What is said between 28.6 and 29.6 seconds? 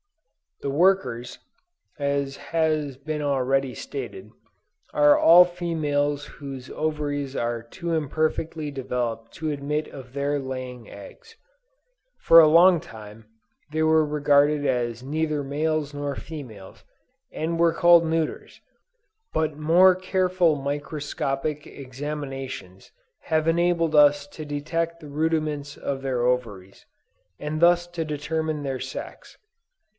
their sex.